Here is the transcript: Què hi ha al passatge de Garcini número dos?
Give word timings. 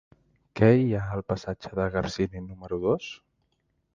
Què 0.59 0.69
hi 0.77 0.95
ha 0.99 1.01
al 1.17 1.21
passatge 1.33 1.71
de 1.79 1.85
Garcini 1.97 2.43
número 2.47 2.83
dos? 2.89 3.13